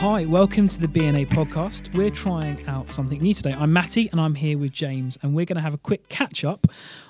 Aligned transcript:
Hi, 0.00 0.24
welcome 0.26 0.68
to 0.68 0.78
the 0.80 0.86
BNA 0.86 1.26
podcast. 1.28 1.92
We're 1.96 2.10
trying 2.10 2.64
out 2.68 2.88
something 2.88 3.20
new 3.20 3.34
today. 3.34 3.52
I'm 3.58 3.72
Matty 3.72 4.08
and 4.12 4.20
I'm 4.20 4.36
here 4.36 4.56
with 4.56 4.70
James, 4.70 5.18
and 5.22 5.34
we're 5.34 5.44
going 5.44 5.56
to 5.56 5.60
have 5.62 5.74
a 5.74 5.78
quick 5.78 6.08
catch 6.08 6.44
up 6.44 6.68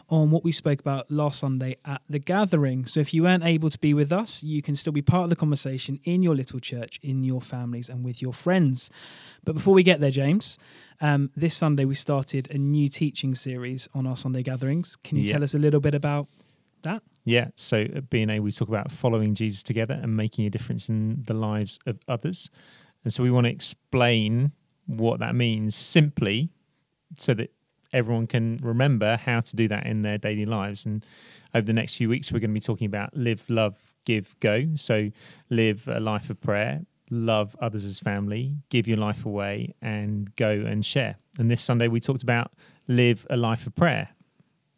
on 0.09 0.30
what 0.30 0.43
we 0.43 0.53
spoke 0.53 0.80
about 0.80 1.11
last 1.11 1.39
Sunday 1.39 1.77
at 1.85 2.00
the 2.09 2.18
gathering. 2.18 2.86
So 2.86 3.00
if 3.00 3.12
you 3.12 3.25
weren't 3.25 3.45
able 3.45 3.68
to 3.68 3.79
be 3.79 3.93
with 3.93 4.11
us, 4.11 4.43
you 4.43 4.62
can 4.62 4.75
still 4.75 4.93
be 4.95 5.03
part 5.03 5.25
of 5.25 5.30
the 5.30 5.36
conversation 5.36 6.00
in 6.04 6.22
your 6.22 6.35
little 6.35 6.61
church, 6.61 6.98
in 7.03 7.25
your 7.25 7.43
families, 7.43 7.90
and 7.90 8.07
with 8.07 8.22
your 8.22 8.32
friends. 8.32 8.89
But 9.45 9.55
before 9.55 9.75
we 9.75 9.82
get 9.82 10.00
there, 10.00 10.11
James, 10.11 10.59
um, 11.02 11.30
this 11.36 11.55
Sunday 11.55 11.84
we 11.84 11.95
started 11.95 12.50
a 12.50 12.57
new 12.57 12.89
teaching 12.89 13.34
series 13.34 13.86
on 13.94 14.07
our 14.07 14.16
Sunday 14.16 14.43
gatherings. 14.43 14.96
Can 15.05 15.18
you 15.18 15.25
Yeah. 15.25 15.32
tell 15.35 15.43
us 15.43 15.52
a 15.52 15.58
little 15.58 15.80
bit 15.80 15.94
about 15.94 16.27
that? 16.82 17.03
Yeah, 17.25 17.49
so 17.57 17.81
at 17.81 18.09
BNA, 18.09 18.41
we 18.41 18.53
talk 18.53 18.68
about 18.68 18.91
following 18.91 19.35
Jesus 19.35 19.63
together 19.63 19.99
and 20.03 20.17
making 20.17 20.46
a 20.46 20.50
difference 20.50 20.89
in 20.89 21.25
the 21.27 21.35
lives 21.35 21.79
of 21.86 21.99
others. 22.09 22.49
And 23.05 23.13
so 23.13 23.23
we 23.23 23.31
want 23.31 23.45
to 23.45 23.50
explain 23.50 24.53
what 24.86 25.21
that 25.21 25.35
means 25.35 25.77
simply 25.77 26.50
so 27.19 27.35
that 27.35 27.53
everyone 27.93 28.27
can 28.27 28.59
remember 28.63 29.17
how 29.17 29.41
to 29.41 29.57
do 29.57 29.69
that 29.69 29.86
in 29.86 30.03
their 30.03 30.19
daily 30.19 30.46
lives. 30.46 30.85
And 30.86 31.05
over 31.55 31.64
the 31.64 31.72
next 31.72 31.95
few 31.96 32.09
weeks, 32.09 32.33
we're 32.33 32.41
going 32.41 32.50
to 32.50 32.55
be 32.55 32.61
talking 32.61 32.86
about 32.86 33.17
live, 33.17 33.45
love, 33.48 33.95
give, 34.05 34.34
go. 34.41 34.67
So 34.77 35.11
live 35.50 35.89
a 35.89 36.00
life 36.00 36.31
of 36.31 36.41
prayer, 36.41 36.83
love 37.11 37.56
others 37.61 37.84
as 37.84 37.98
family, 37.98 38.56
give 38.70 38.89
your 38.89 38.98
life 38.98 39.25
away, 39.25 39.75
and 39.81 40.34
go 40.36 40.50
and 40.50 40.84
share. 40.84 41.17
And 41.39 41.50
this 41.50 41.62
Sunday, 41.62 41.89
we 41.89 42.00
talked 42.00 42.22
about 42.22 42.53
live 42.86 43.27
a 43.31 43.36
life 43.36 43.67
of 43.67 43.75
prayer. 43.75 44.11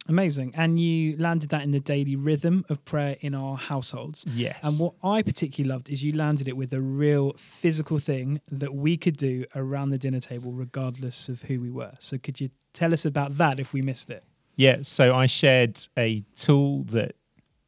Amazing. 0.07 0.53
And 0.57 0.79
you 0.79 1.15
landed 1.17 1.49
that 1.51 1.63
in 1.63 1.71
the 1.71 1.79
daily 1.79 2.15
rhythm 2.15 2.65
of 2.69 2.83
prayer 2.85 3.17
in 3.21 3.35
our 3.35 3.55
households. 3.55 4.25
Yes. 4.27 4.59
And 4.63 4.79
what 4.79 4.93
I 5.03 5.21
particularly 5.21 5.71
loved 5.71 5.89
is 5.89 6.03
you 6.03 6.13
landed 6.13 6.47
it 6.47 6.57
with 6.57 6.73
a 6.73 6.81
real 6.81 7.33
physical 7.37 7.99
thing 7.99 8.41
that 8.51 8.73
we 8.73 8.97
could 8.97 9.15
do 9.15 9.45
around 9.55 9.91
the 9.91 9.97
dinner 9.97 10.19
table, 10.19 10.51
regardless 10.51 11.29
of 11.29 11.43
who 11.43 11.61
we 11.61 11.69
were. 11.69 11.93
So, 11.99 12.17
could 12.17 12.41
you 12.41 12.49
tell 12.73 12.93
us 12.93 13.05
about 13.05 13.37
that 13.37 13.59
if 13.59 13.73
we 13.73 13.81
missed 13.81 14.09
it? 14.09 14.23
Yeah, 14.55 14.77
so 14.81 15.15
I 15.15 15.27
shared 15.27 15.79
a 15.97 16.23
tool 16.35 16.83
that 16.85 17.15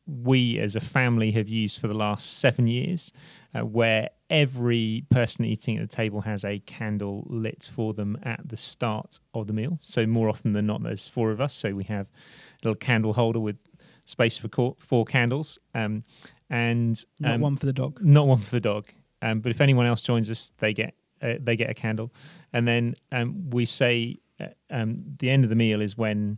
we 0.05 0.59
as 0.59 0.75
a 0.75 0.81
family 0.81 1.31
have 1.31 1.47
used 1.47 1.79
for 1.79 1.87
the 1.87 1.93
last 1.93 2.39
seven 2.39 2.67
years, 2.67 3.11
uh, 3.55 3.61
where 3.61 4.09
every 4.29 5.05
person 5.09 5.45
eating 5.45 5.77
at 5.77 5.89
the 5.89 5.95
table 5.95 6.21
has 6.21 6.43
a 6.43 6.59
candle 6.59 7.25
lit 7.27 7.69
for 7.73 7.93
them 7.93 8.17
at 8.23 8.47
the 8.47 8.57
start 8.57 9.19
of 9.33 9.47
the 9.47 9.53
meal. 9.53 9.79
So, 9.81 10.05
more 10.05 10.27
often 10.29 10.53
than 10.53 10.65
not, 10.67 10.83
there's 10.83 11.07
four 11.07 11.31
of 11.31 11.39
us. 11.39 11.53
So, 11.53 11.73
we 11.73 11.85
have 11.85 12.07
a 12.07 12.67
little 12.67 12.75
candle 12.75 13.13
holder 13.13 13.39
with 13.39 13.61
space 14.05 14.37
for 14.37 14.49
co- 14.49 14.75
four 14.79 15.05
candles. 15.05 15.57
Um, 15.73 16.03
and 16.49 17.03
Not 17.19 17.35
um, 17.35 17.41
one 17.41 17.55
for 17.55 17.65
the 17.65 17.73
dog. 17.73 17.99
not 18.03 18.27
one 18.27 18.39
for 18.39 18.51
the 18.51 18.59
dog. 18.59 18.87
Um, 19.21 19.39
but 19.39 19.51
if 19.51 19.61
anyone 19.61 19.85
else 19.85 20.01
joins 20.01 20.29
us, 20.29 20.51
they 20.59 20.73
get 20.73 20.95
uh, 21.21 21.35
they 21.39 21.55
get 21.55 21.69
a 21.69 21.73
candle, 21.73 22.11
and 22.51 22.67
then 22.67 22.93
um, 23.13 23.49
we 23.51 23.63
say 23.65 24.17
uh, 24.41 24.47
um, 24.69 25.03
the 25.19 25.29
end 25.29 25.45
of 25.45 25.49
the 25.49 25.55
meal 25.55 25.79
is 25.81 25.97
when 25.97 26.37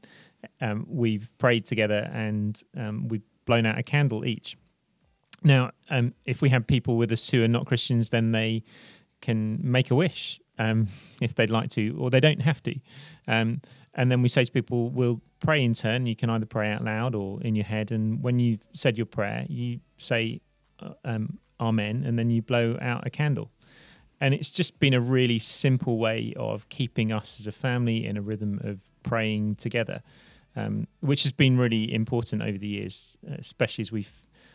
um, 0.61 0.85
we've 0.89 1.29
prayed 1.37 1.65
together 1.65 2.09
and 2.13 2.61
um, 2.77 3.07
we've 3.07 3.23
blown 3.45 3.65
out 3.65 3.77
a 3.77 3.83
candle 3.83 4.25
each. 4.25 4.57
Now, 5.43 5.71
um, 5.89 6.13
if 6.25 6.41
we 6.41 6.49
have 6.49 6.65
people 6.65 6.97
with 6.97 7.11
us 7.11 7.29
who 7.29 7.43
are 7.43 7.47
not 7.47 7.65
Christians, 7.65 8.09
then 8.09 8.31
they 8.31 8.63
can 9.21 9.59
make 9.61 9.91
a 9.91 9.95
wish 9.95 10.39
um, 10.57 10.87
if 11.21 11.35
they'd 11.35 11.49
like 11.49 11.69
to, 11.71 11.95
or 11.99 12.09
they 12.09 12.19
don't 12.19 12.41
have 12.41 12.61
to. 12.63 12.75
Um, 13.27 13.61
and 13.93 14.11
then 14.11 14.21
we 14.21 14.27
say 14.27 14.43
to 14.43 14.51
people, 14.51 14.89
we'll 14.89 15.21
pray 15.39 15.63
in 15.63 15.73
turn. 15.73 16.05
You 16.05 16.15
can 16.15 16.29
either 16.29 16.45
pray 16.45 16.71
out 16.71 16.83
loud 16.83 17.15
or 17.15 17.41
in 17.41 17.55
your 17.55 17.65
head. 17.65 17.91
And 17.91 18.21
when 18.21 18.39
you've 18.39 18.65
said 18.73 18.97
your 18.97 19.05
prayer, 19.05 19.45
you 19.47 19.79
say 19.97 20.41
uh, 20.79 20.93
um, 21.05 21.39
Amen, 21.59 22.03
and 22.05 22.19
then 22.19 22.29
you 22.29 22.41
blow 22.41 22.77
out 22.81 23.07
a 23.07 23.09
candle. 23.09 23.49
And 24.19 24.33
it's 24.33 24.49
just 24.49 24.79
been 24.79 24.93
a 24.93 24.99
really 24.99 25.39
simple 25.39 25.97
way 25.97 26.33
of 26.35 26.67
keeping 26.69 27.13
us 27.13 27.39
as 27.39 27.47
a 27.47 27.51
family 27.51 28.05
in 28.05 28.17
a 28.17 28.21
rhythm 28.21 28.59
of 28.63 28.81
praying 29.05 29.55
together, 29.55 30.01
um, 30.55 30.87
which 30.99 31.23
has 31.23 31.31
been 31.31 31.57
really 31.57 31.93
important 31.93 32.41
over 32.41 32.57
the 32.57 32.67
years, 32.67 33.17
uh, 33.29 33.35
especially 33.39 33.83
as 33.83 33.91
we've 33.91 34.11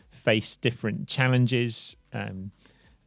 faced 0.09 0.61
different 0.61 1.07
challenges. 1.07 1.95
Um, 2.13 2.51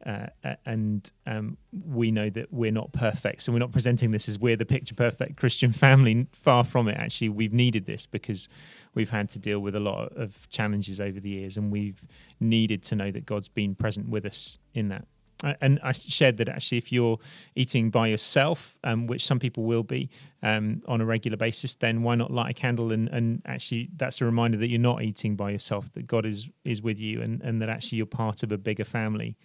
uh, 0.05 0.27
and 0.65 1.11
um, 1.25 1.57
we 1.71 2.11
know 2.11 2.29
that 2.29 2.53
we're 2.53 2.71
not 2.71 2.91
perfect. 2.91 3.41
So 3.41 3.51
we're 3.51 3.59
not 3.59 3.71
presenting 3.71 4.11
this 4.11 4.29
as 4.29 4.37
we're 4.37 4.55
the 4.55 4.65
picture 4.65 4.93
perfect 4.93 5.35
Christian 5.35 5.71
family. 5.71 6.27
Far 6.31 6.63
from 6.63 6.87
it. 6.87 6.97
Actually, 6.97 7.29
we've 7.29 7.53
needed 7.53 7.85
this 7.85 8.05
because 8.05 8.47
we've 8.93 9.09
had 9.09 9.29
to 9.29 9.39
deal 9.39 9.59
with 9.59 9.75
a 9.75 9.79
lot 9.79 10.15
of 10.15 10.47
challenges 10.49 10.99
over 10.99 11.19
the 11.19 11.29
years, 11.29 11.57
and 11.57 11.71
we've 11.71 12.03
needed 12.39 12.83
to 12.83 12.95
know 12.95 13.09
that 13.09 13.25
God's 13.25 13.47
been 13.47 13.73
present 13.73 14.09
with 14.09 14.25
us 14.25 14.59
in 14.73 14.89
that. 14.89 15.07
Uh, 15.43 15.53
And 15.61 15.79
I 15.83 15.91
shared 15.91 16.37
that 16.37 16.49
actually, 16.49 16.77
if 16.77 16.91
you're 16.91 17.19
eating 17.55 17.89
by 17.89 18.07
yourself, 18.07 18.77
um, 18.83 19.07
which 19.07 19.25
some 19.25 19.39
people 19.39 19.63
will 19.63 19.83
be 19.83 20.09
um, 20.41 20.81
on 20.87 21.01
a 21.01 21.05
regular 21.05 21.37
basis, 21.37 21.75
then 21.75 22.03
why 22.03 22.15
not 22.15 22.31
light 22.31 22.51
a 22.51 22.53
candle? 22.53 22.93
And, 22.93 23.09
and 23.09 23.41
actually, 23.45 23.89
that's 23.97 24.21
a 24.21 24.25
reminder 24.25 24.57
that 24.57 24.69
you're 24.69 24.79
not 24.79 25.01
eating 25.01 25.35
by 25.35 25.51
yourself, 25.51 25.91
that 25.93 26.07
God 26.07 26.25
is 26.25 26.49
is 26.63 26.81
with 26.81 26.99
you, 26.99 27.21
and, 27.21 27.41
and 27.41 27.61
that 27.61 27.69
actually 27.69 27.97
you're 27.97 28.05
part 28.05 28.43
of 28.43 28.51
a 28.51 28.57
bigger 28.57 28.85
family 28.85 29.35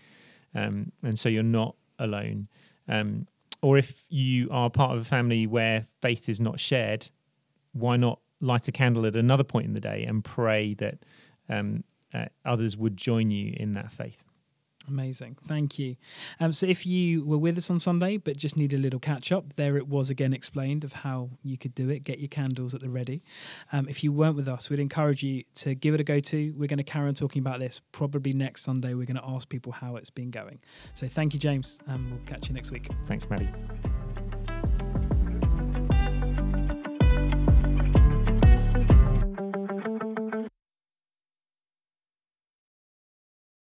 um, 0.55 0.93
and 1.03 1.19
so 1.19 1.29
you're 1.29 1.43
not 1.43 1.77
alone. 1.99 2.49
Um, 2.89 3.27
or 3.63 3.77
if 3.79 4.05
you 4.09 4.49
are 4.51 4.71
part 4.71 4.97
of 4.97 5.03
a 5.03 5.05
family 5.05 5.47
where 5.47 5.85
faith 6.01 6.29
is 6.29 6.41
not 6.41 6.59
shared, 6.59 7.09
why 7.73 7.97
not 7.97 8.21
light 8.41 8.69
a 8.69 8.73
candle 8.73 9.05
at 9.07 9.17
another 9.17 9.45
point 9.45 9.67
in 9.67 9.75
the 9.75 9.81
day 9.81 10.05
and 10.05 10.25
pray 10.25 10.75
that 10.75 10.99
um, 11.49 11.85
uh, 12.15 12.27
others 12.45 12.77
would 12.77 12.97
join 12.97 13.31
you 13.31 13.55
in 13.57 13.75
that 13.75 13.93
faith? 13.93 14.25
Amazing. 14.91 15.37
Thank 15.47 15.79
you. 15.79 15.97
Um, 16.41 16.53
so, 16.53 16.67
if 16.67 16.85
you 16.85 17.25
were 17.25 17.39
with 17.39 17.57
us 17.57 17.71
on 17.71 17.79
Sunday 17.79 18.17
but 18.17 18.37
just 18.37 18.57
need 18.57 18.73
a 18.73 18.79
little 18.79 18.99
catch 18.99 19.31
up, 19.31 19.53
there 19.55 19.77
it 19.77 19.87
was 19.87 20.11
again 20.11 20.33
explained 20.33 20.83
of 20.83 20.93
how 20.93 21.31
you 21.45 21.57
could 21.57 21.75
do 21.75 21.89
it. 21.91 22.03
Get 22.03 22.19
your 22.19 22.29
candles 22.29 22.75
at 22.75 22.81
the 22.81 22.91
ready. 22.91 23.23
Um, 23.73 23.89
if 23.89 24.03
you 24.03 24.13
weren't 24.13 24.35
with 24.35 24.49
us, 24.49 24.69
we'd 24.69 24.81
encourage 24.81 25.23
you 25.23 25.45
to 25.57 25.77
give 25.77 25.95
it 25.95 26.01
a 26.01 26.05
go 26.05 26.19
to. 26.19 26.53
We're 26.57 26.67
going 26.67 26.79
to 26.79 26.83
carry 26.83 27.07
on 27.07 27.15
talking 27.15 27.41
about 27.41 27.61
this 27.61 27.81
probably 27.93 28.33
next 28.33 28.65
Sunday. 28.65 28.95
We're 28.95 29.07
going 29.07 29.17
to 29.17 29.27
ask 29.27 29.49
people 29.49 29.71
how 29.71 29.95
it's 29.95 30.11
been 30.11 30.31
going. 30.31 30.59
So, 30.95 31.07
thank 31.07 31.35
you, 31.35 31.41
James, 31.41 31.79
and 31.87 32.11
we'll 32.11 32.21
catch 32.27 32.49
you 32.49 32.55
next 32.55 32.73
week. 32.73 32.89
Thanks, 33.07 33.31
Maddie. 33.31 33.49